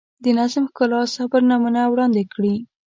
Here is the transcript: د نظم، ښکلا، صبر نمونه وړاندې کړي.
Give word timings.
د 0.23 0.25
نظم، 0.37 0.65
ښکلا، 0.71 1.01
صبر 1.15 1.41
نمونه 1.49 1.81
وړاندې 1.91 2.23
کړي. 2.33 2.55